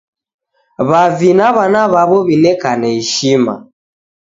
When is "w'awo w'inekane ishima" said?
1.93-3.53